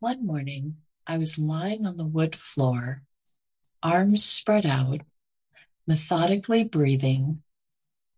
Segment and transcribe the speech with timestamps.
[0.00, 3.02] One morning, I was lying on the wood floor,
[3.82, 5.02] arms spread out,
[5.86, 7.42] methodically breathing,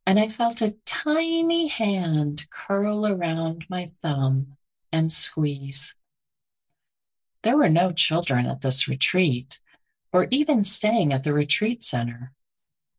[0.06, 4.56] and I felt a tiny hand curl around my thumb
[4.92, 5.96] and squeeze.
[7.42, 9.58] There were no children at this retreat
[10.12, 12.30] or even staying at the retreat center.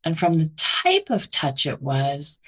[0.03, 2.41] And from the type of touch it was,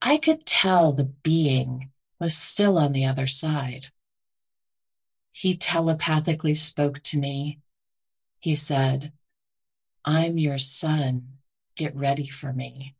[0.00, 3.88] I could tell the being was still on the other side.
[5.32, 7.58] He telepathically spoke to me.
[8.38, 9.12] He said,
[10.04, 11.28] I'm your son.
[11.74, 12.94] Get ready for me.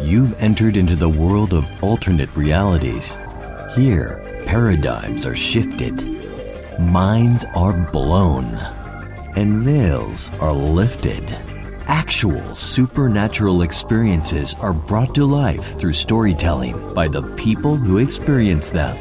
[0.00, 3.16] You've entered into the world of alternate realities.
[3.74, 5.94] Here, paradigms are shifted,
[6.78, 8.46] minds are blown,
[9.36, 11.53] and veils are lifted.
[11.86, 18.96] Actual supernatural experiences are brought to life through storytelling by the people who experience them.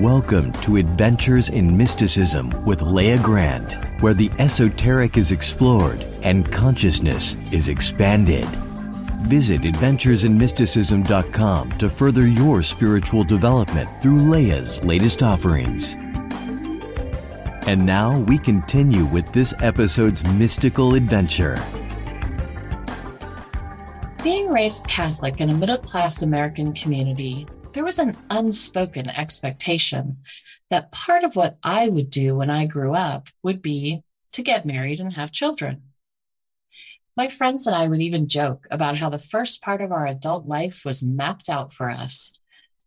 [0.00, 7.36] Welcome to Adventures in Mysticism with Leah Grant, where the esoteric is explored and consciousness
[7.52, 8.48] is expanded.
[9.28, 15.94] Visit adventuresinmysticism.com to further your spiritual development through Leah's latest offerings.
[17.70, 21.56] And now we continue with this episode's mystical adventure.
[24.24, 30.16] Being raised Catholic in a middle class American community, there was an unspoken expectation
[30.70, 34.66] that part of what I would do when I grew up would be to get
[34.66, 35.82] married and have children.
[37.16, 40.44] My friends and I would even joke about how the first part of our adult
[40.44, 42.36] life was mapped out for us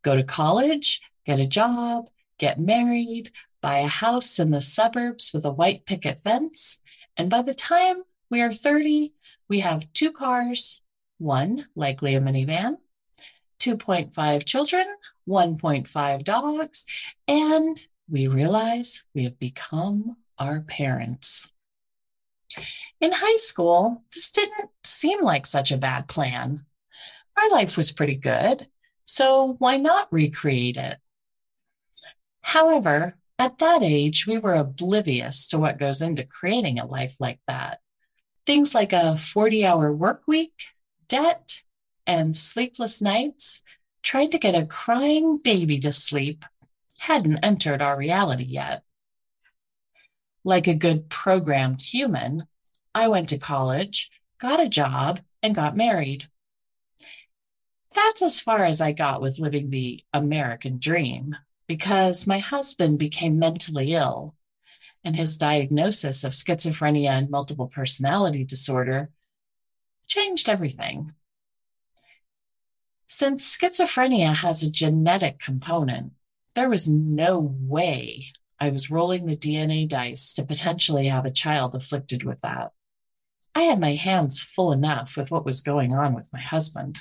[0.02, 3.32] go to college, get a job, get married,
[3.64, 6.80] buy a house in the suburbs with a white picket fence.
[7.16, 9.14] And by the time we are 30,
[9.48, 10.82] we have two cars,
[11.18, 12.76] one, likely a minivan,
[13.62, 14.86] 2.5 children,
[15.30, 16.86] 1.5 dogs,
[17.26, 21.50] and we realize we have become our parents.
[23.00, 26.66] In high school, this didn't seem like such a bad plan.
[27.38, 28.68] Our life was pretty good,
[29.06, 30.98] so why not recreate it?
[32.42, 37.40] However, at that age, we were oblivious to what goes into creating a life like
[37.48, 37.80] that.
[38.46, 40.54] Things like a 40 hour work week,
[41.08, 41.62] debt,
[42.06, 43.62] and sleepless nights,
[44.04, 46.46] trying to get a crying baby to sleep,
[47.00, 48.84] hadn't entered our reality yet.
[50.44, 52.46] Like a good programmed human,
[52.94, 56.28] I went to college, got a job, and got married.
[57.96, 61.36] That's as far as I got with living the American dream
[61.68, 64.36] because my husband became mentally ill
[65.04, 69.10] and his diagnosis of schizophrenia and multiple personality disorder
[70.08, 71.14] changed everything.
[73.06, 76.14] Since schizophrenia has a genetic component,
[76.56, 78.26] there was no way
[78.60, 82.72] I was rolling the DNA dice to potentially have a child afflicted with that.
[83.56, 87.00] I had my hands full enough with what was going on with my husband.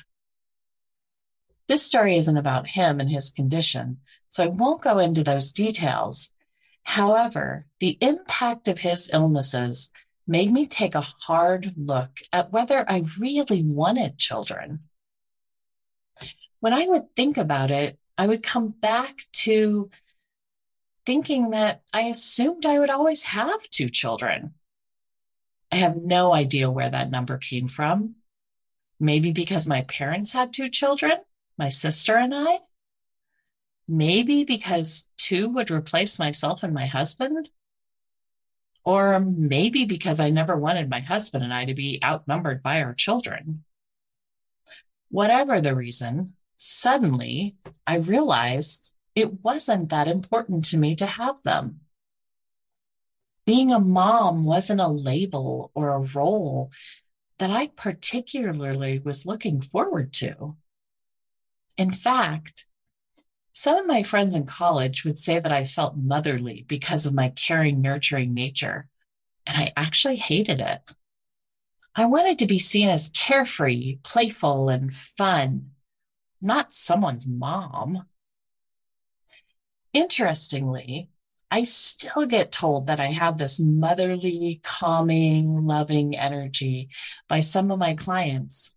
[1.68, 6.32] This story isn't about him and his condition, so I won't go into those details.
[6.82, 9.90] However, the impact of his illnesses
[10.26, 14.80] made me take a hard look at whether I really wanted children.
[16.60, 19.90] When I would think about it, I would come back to
[21.04, 24.54] thinking that I assumed I would always have two children.
[25.72, 28.16] I have no idea where that number came from.
[29.00, 31.18] Maybe because my parents had two children,
[31.58, 32.58] my sister and I.
[33.88, 37.50] Maybe because two would replace myself and my husband.
[38.84, 42.94] Or maybe because I never wanted my husband and I to be outnumbered by our
[42.94, 43.64] children.
[45.10, 51.80] Whatever the reason, suddenly I realized it wasn't that important to me to have them.
[53.44, 56.70] Being a mom wasn't a label or a role
[57.38, 60.56] that I particularly was looking forward to.
[61.76, 62.66] In fact,
[63.52, 67.30] some of my friends in college would say that I felt motherly because of my
[67.30, 68.88] caring, nurturing nature,
[69.46, 70.80] and I actually hated it.
[71.94, 75.72] I wanted to be seen as carefree, playful, and fun,
[76.40, 78.06] not someone's mom.
[79.92, 81.10] Interestingly,
[81.50, 86.88] I still get told that I have this motherly, calming, loving energy
[87.28, 88.74] by some of my clients.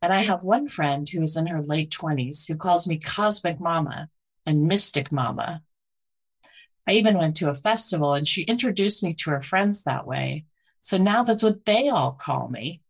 [0.00, 3.60] And I have one friend who is in her late 20s who calls me Cosmic
[3.60, 4.08] Mama
[4.44, 5.62] and Mystic Mama.
[6.86, 10.44] I even went to a festival and she introduced me to her friends that way.
[10.80, 12.80] So now that's what they all call me.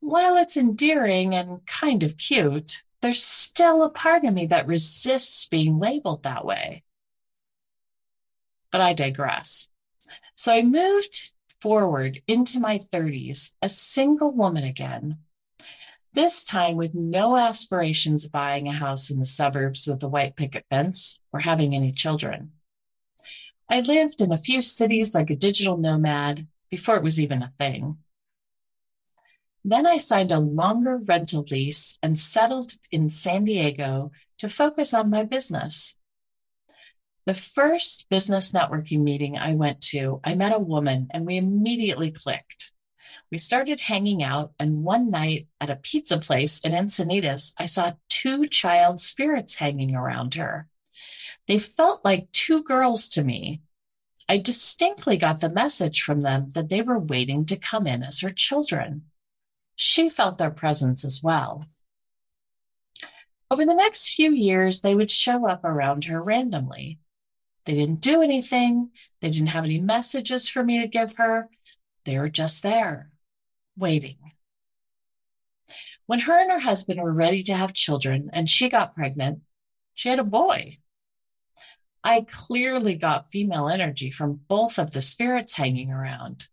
[0.00, 5.46] While it's endearing and kind of cute, there's still a part of me that resists
[5.46, 6.84] being labeled that way.
[8.70, 9.68] But I digress.
[10.34, 11.32] So I moved
[11.66, 15.18] forward into my 30s, a single woman again,
[16.12, 20.36] this time with no aspirations of buying a house in the suburbs with a white
[20.36, 22.52] picket fence or having any children.
[23.68, 27.52] I lived in a few cities like a digital nomad before it was even a
[27.58, 27.96] thing.
[29.64, 35.10] Then I signed a longer rental lease and settled in San Diego to focus on
[35.10, 35.96] my business.
[37.26, 42.12] The first business networking meeting I went to, I met a woman and we immediately
[42.12, 42.70] clicked.
[43.32, 47.94] We started hanging out, and one night at a pizza place in Encinitas, I saw
[48.08, 50.68] two child spirits hanging around her.
[51.48, 53.62] They felt like two girls to me.
[54.28, 58.20] I distinctly got the message from them that they were waiting to come in as
[58.20, 59.06] her children.
[59.74, 61.66] She felt their presence as well.
[63.50, 67.00] Over the next few years, they would show up around her randomly.
[67.66, 68.90] They didn't do anything.
[69.20, 71.48] They didn't have any messages for me to give her.
[72.04, 73.10] They were just there,
[73.76, 74.18] waiting.
[76.06, 79.40] When her and her husband were ready to have children and she got pregnant,
[79.94, 80.78] she had a boy.
[82.04, 86.46] I clearly got female energy from both of the spirits hanging around.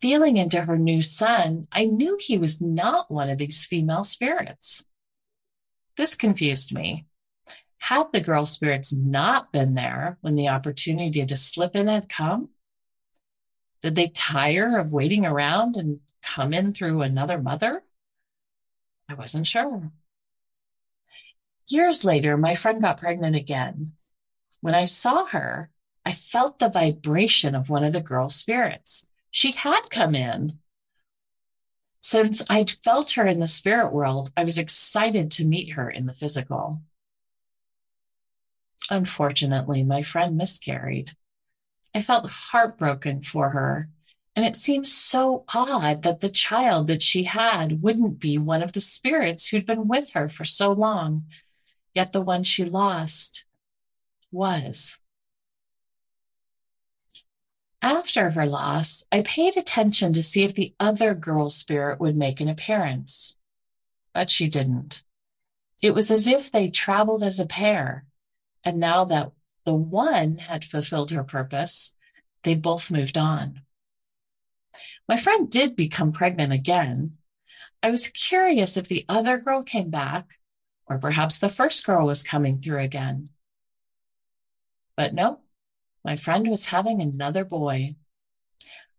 [0.00, 4.84] Feeling into her new son, I knew he was not one of these female spirits.
[5.96, 7.06] This confused me.
[7.90, 12.50] Had the girl spirits not been there when the opportunity to slip in had come?
[13.82, 17.82] Did they tire of waiting around and come in through another mother?
[19.08, 19.90] I wasn't sure.
[21.66, 23.94] Years later, my friend got pregnant again.
[24.60, 25.68] When I saw her,
[26.06, 29.08] I felt the vibration of one of the girl spirits.
[29.32, 30.52] She had come in.
[31.98, 36.06] Since I'd felt her in the spirit world, I was excited to meet her in
[36.06, 36.82] the physical.
[38.90, 41.12] Unfortunately, my friend miscarried.
[41.94, 43.88] I felt heartbroken for her,
[44.34, 48.72] and it seemed so odd that the child that she had wouldn't be one of
[48.72, 51.26] the spirits who'd been with her for so long,
[51.94, 53.44] yet the one she lost
[54.32, 54.98] was.
[57.82, 62.40] After her loss, I paid attention to see if the other girl spirit would make
[62.40, 63.36] an appearance,
[64.12, 65.02] but she didn't.
[65.82, 68.04] It was as if they traveled as a pair,
[68.64, 69.32] and now that
[69.64, 71.94] the one had fulfilled her purpose,
[72.42, 73.62] they both moved on.
[75.08, 77.18] My friend did become pregnant again.
[77.82, 80.38] I was curious if the other girl came back,
[80.86, 83.30] or perhaps the first girl was coming through again.
[84.96, 85.40] But no,
[86.04, 87.96] my friend was having another boy.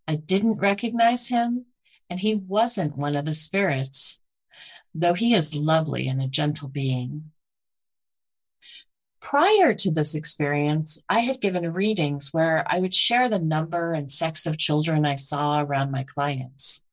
[0.07, 1.65] I didn't recognize him,
[2.09, 4.19] and he wasn't one of the spirits,
[4.93, 7.31] though he is lovely and a gentle being.
[9.21, 14.11] Prior to this experience, I had given readings where I would share the number and
[14.11, 16.83] sex of children I saw around my clients.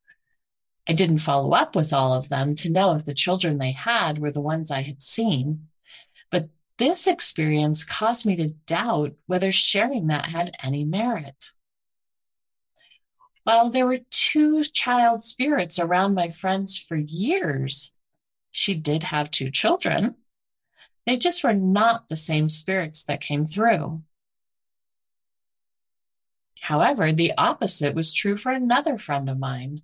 [0.86, 4.18] I didn't follow up with all of them to know if the children they had
[4.18, 5.68] were the ones I had seen,
[6.30, 11.50] but this experience caused me to doubt whether sharing that had any merit.
[13.44, 17.92] While there were two child spirits around my friends for years,
[18.50, 20.14] she did have two children
[21.08, 24.02] they just were not the same spirits that came through.
[26.60, 29.80] However, the opposite was true for another friend of mine.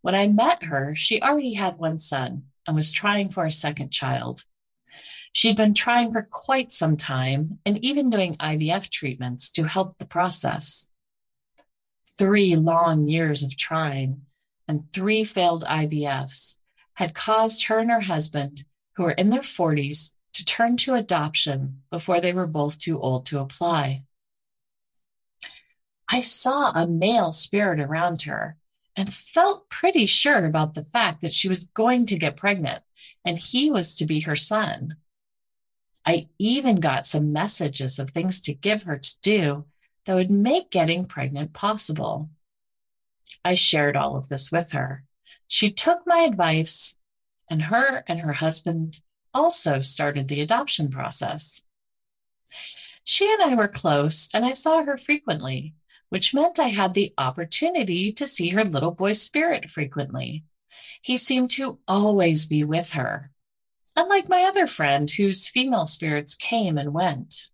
[0.00, 3.90] When I met her, she already had one son and was trying for a second
[3.92, 4.42] child.
[5.32, 10.06] She'd been trying for quite some time and even doing IVF treatments to help the
[10.06, 10.90] process.
[12.18, 14.22] Three long years of trying
[14.66, 16.56] and three failed IVFs
[16.94, 18.64] had caused her and her husband
[19.00, 23.24] who were in their 40s to turn to adoption before they were both too old
[23.24, 24.02] to apply.
[26.06, 28.58] I saw a male spirit around her
[28.94, 32.82] and felt pretty sure about the fact that she was going to get pregnant
[33.24, 34.96] and he was to be her son.
[36.04, 39.64] I even got some messages of things to give her to do
[40.04, 42.28] that would make getting pregnant possible.
[43.46, 45.04] I shared all of this with her.
[45.48, 46.96] She took my advice
[47.50, 49.00] and her and her husband
[49.34, 51.60] also started the adoption process.
[53.04, 55.74] She and I were close, and I saw her frequently,
[56.08, 60.44] which meant I had the opportunity to see her little boy spirit frequently.
[61.02, 63.30] He seemed to always be with her,
[63.96, 67.48] unlike my other friend, whose female spirits came and went.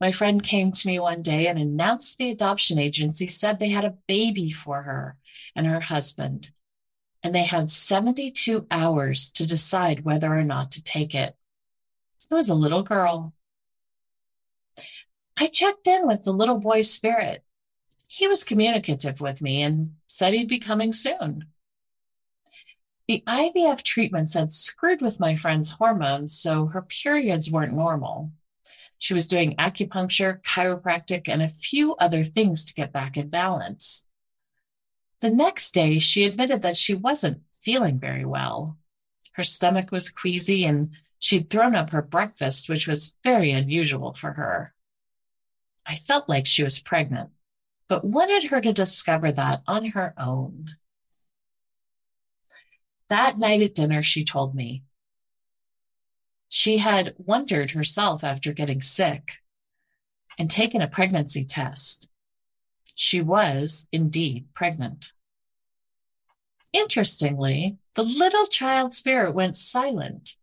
[0.00, 3.84] My friend came to me one day and announced the adoption agency said they had
[3.84, 5.16] a baby for her
[5.54, 6.50] and her husband
[7.24, 11.34] and they had 72 hours to decide whether or not to take it.
[12.30, 13.32] It was a little girl.
[15.38, 17.42] I checked in with the little boy's spirit.
[18.08, 21.46] He was communicative with me and said he'd be coming soon.
[23.08, 28.32] The IVF treatments had screwed with my friend's hormones, so her periods weren't normal.
[28.98, 34.06] She was doing acupuncture, chiropractic, and a few other things to get back in balance.
[35.24, 38.76] The next day, she admitted that she wasn't feeling very well.
[39.32, 44.34] Her stomach was queasy and she'd thrown up her breakfast, which was very unusual for
[44.34, 44.74] her.
[45.86, 47.30] I felt like she was pregnant,
[47.88, 50.72] but wanted her to discover that on her own.
[53.08, 54.82] That night at dinner, she told me
[56.50, 59.38] she had wondered herself after getting sick
[60.36, 62.10] and taken a pregnancy test.
[62.94, 65.12] She was indeed pregnant.
[66.72, 70.36] Interestingly, the little child spirit went silent,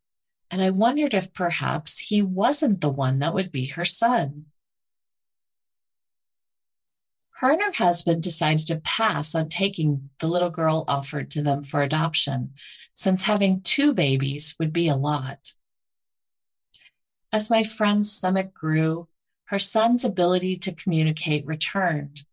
[0.49, 4.45] and I wondered if perhaps he wasn't the one that would be her son.
[7.41, 11.63] Her and her husband decided to pass on taking the little girl offered to them
[11.63, 12.53] for adoption,
[12.93, 15.53] since having two babies would be a lot.
[17.33, 19.07] As my friend's stomach grew,
[19.45, 22.23] her son's ability to communicate returned,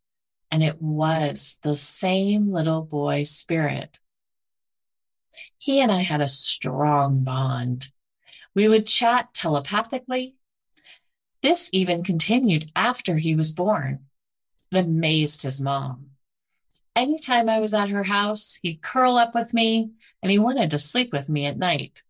[0.58, 4.00] and it was the same little boy spirit.
[5.56, 7.92] He and I had a strong bond.
[8.56, 10.34] We would chat telepathically.
[11.44, 14.06] This even continued after he was born.
[14.72, 16.08] It amazed his mom.
[16.96, 19.92] Anytime I was at her house, he'd curl up with me
[20.24, 22.02] and he wanted to sleep with me at night.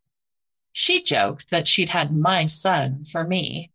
[0.73, 3.73] She joked that she'd had my son for me.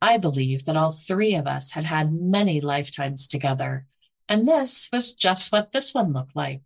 [0.00, 3.86] I believe that all three of us had had many lifetimes together,
[4.28, 6.62] and this was just what this one looked like.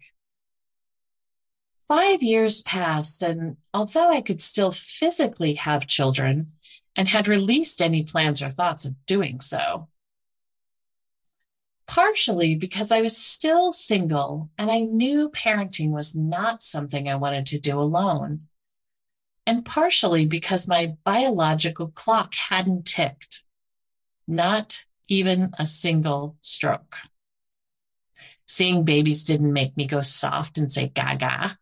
[1.86, 6.52] Five years passed, and although I could still physically have children
[6.96, 9.88] and had released any plans or thoughts of doing so,
[11.86, 17.46] partially because I was still single and I knew parenting was not something I wanted
[17.46, 18.46] to do alone
[19.46, 23.42] and partially because my biological clock hadn't ticked,
[24.26, 26.96] not even a single stroke.
[28.46, 31.56] Seeing babies didn't make me go soft and say gaga.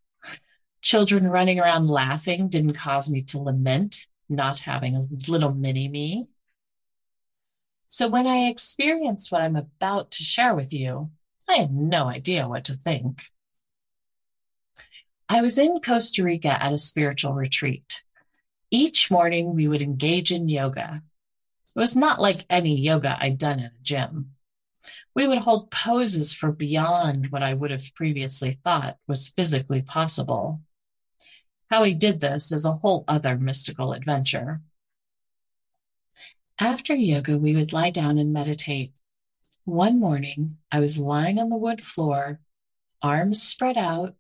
[0.81, 6.29] Children running around laughing didn't cause me to lament not having a little mini me.
[7.87, 11.11] So when I experienced what I'm about to share with you,
[11.49, 13.23] I had no idea what to think.
[15.31, 18.03] I was in Costa Rica at a spiritual retreat.
[18.71, 21.03] Each morning we would engage in yoga.
[21.77, 24.33] It was not like any yoga I'd done in a gym.
[25.15, 30.63] We would hold poses for beyond what I would have previously thought was physically possible.
[31.71, 34.63] How he did this is a whole other mystical adventure.
[36.59, 38.95] After yoga, we would lie down and meditate.
[39.65, 42.41] One morning, I was lying on the wood floor,
[43.03, 44.15] arms spread out,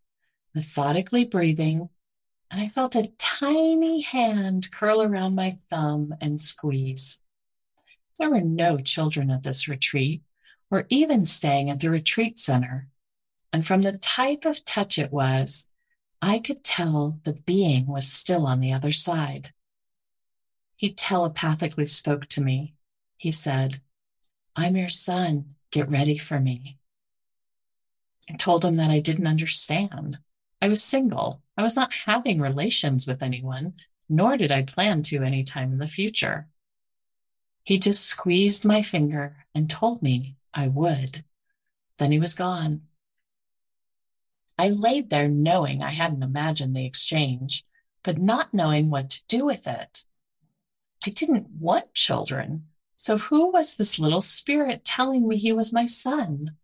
[0.54, 1.88] methodically breathing,
[2.50, 7.20] and I felt a tiny hand curl around my thumb and squeeze.
[8.18, 10.22] There were no children at this retreat
[10.70, 12.88] or even staying at the retreat center.
[13.52, 15.66] And from the type of touch it was,
[16.20, 19.52] I could tell the being was still on the other side.
[20.76, 22.74] He telepathically spoke to me.
[23.16, 23.80] He said,
[24.56, 25.54] I'm your son.
[25.70, 26.78] Get ready for me.
[28.30, 30.18] I told him that I didn't understand.
[30.60, 31.42] I was single.
[31.56, 33.74] I was not having relations with anyone,
[34.08, 36.48] nor did I plan to any time in the future.
[37.62, 41.24] He just squeezed my finger and told me I would.
[41.98, 42.82] Then he was gone.
[44.58, 47.64] I laid there knowing I hadn't imagined the exchange,
[48.02, 50.04] but not knowing what to do with it.
[51.06, 55.86] I didn't want children, so who was this little spirit telling me he was my
[55.86, 56.56] son?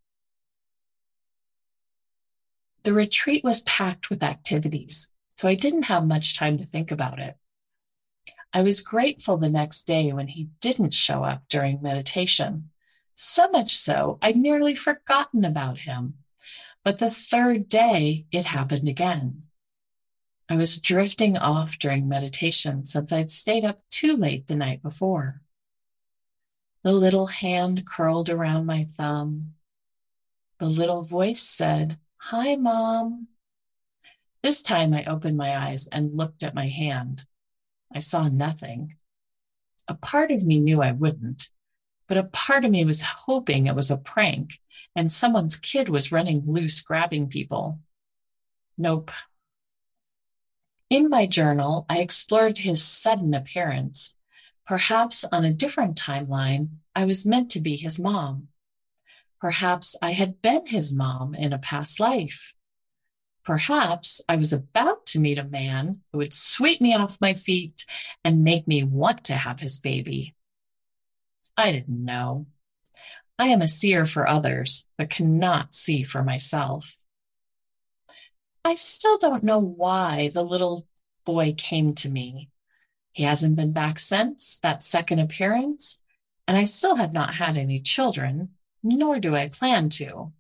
[2.85, 7.19] The retreat was packed with activities, so I didn't have much time to think about
[7.19, 7.37] it.
[8.53, 12.71] I was grateful the next day when he didn't show up during meditation.
[13.15, 16.19] So much so, I'd nearly forgotten about him.
[16.85, 19.45] But the third day, it happened again.
[20.51, 25.41] I was drifting off during meditation since I'd stayed up too late the night before.
[26.83, 29.55] The little hand curled around my thumb.
[30.59, 33.29] The little voice said, Hi, Mom.
[34.43, 37.23] This time I opened my eyes and looked at my hand.
[37.95, 38.97] I saw nothing.
[39.89, 41.51] A part of me knew I wouldn't,
[42.09, 44.59] but a part of me was hoping it was a prank
[44.97, 47.79] and someone's kid was running loose grabbing people.
[48.79, 49.11] Nope.
[50.89, 54.17] In my journal, I explored his sudden appearance.
[54.67, 58.49] Perhaps on a different timeline, I was meant to be his mom.
[59.45, 62.55] Perhaps I had been his mom in a past life.
[63.45, 67.85] Perhaps I was about to meet a man who would sweep me off my feet
[68.25, 70.35] and make me want to have his baby.
[71.59, 72.47] I didn't know.
[73.39, 76.97] I am a seer for others, but cannot see for myself.
[78.65, 80.89] I still don't know why the little
[81.27, 82.49] boy came to me.
[83.13, 86.01] He hasn't been back since that second appearance,
[86.49, 88.54] and I still have not had any children,
[88.85, 90.33] nor do I plan to.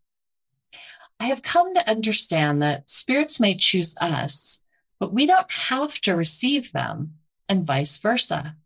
[1.18, 4.62] I have come to understand that spirits may choose us,
[5.00, 7.14] but we don't have to receive them,
[7.48, 8.56] and vice versa.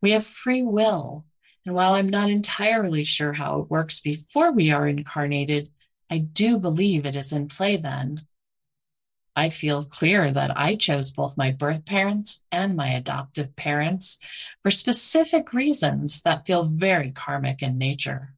[0.00, 1.24] We have free will,
[1.64, 5.70] and while I'm not entirely sure how it works before we are incarnated,
[6.10, 8.26] I do believe it is in play then.
[9.36, 14.18] I feel clear that I chose both my birth parents and my adoptive parents
[14.62, 18.34] for specific reasons that feel very karmic in nature.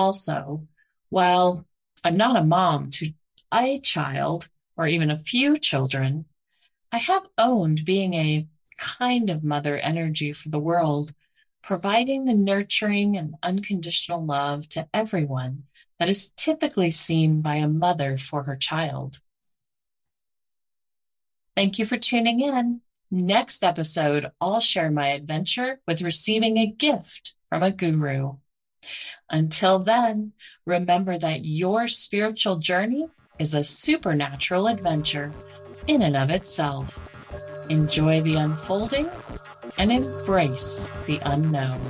[0.00, 0.66] Also,
[1.10, 1.66] while
[2.02, 3.12] I'm not a mom to
[3.52, 6.24] a child or even a few children,
[6.90, 8.46] I have owned being a
[8.78, 11.12] kind of mother energy for the world,
[11.62, 15.64] providing the nurturing and unconditional love to everyone
[15.98, 19.18] that is typically seen by a mother for her child.
[21.54, 22.80] Thank you for tuning in.
[23.10, 28.36] Next episode, I'll share my adventure with receiving a gift from a guru.
[29.30, 30.32] Until then,
[30.66, 33.06] remember that your spiritual journey
[33.38, 35.32] is a supernatural adventure
[35.86, 36.98] in and of itself.
[37.68, 39.08] Enjoy the unfolding
[39.78, 41.80] and embrace the unknown.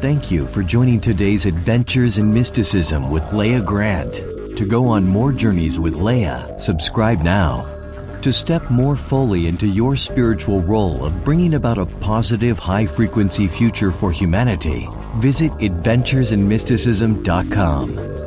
[0.00, 4.14] Thank you for joining today's Adventures in Mysticism with Leah Grant.
[4.56, 7.75] To go on more journeys with Leah, subscribe now
[8.22, 13.46] to step more fully into your spiritual role of bringing about a positive, high frequency
[13.46, 18.25] future for humanity, visit AdventuresinMysticism.com.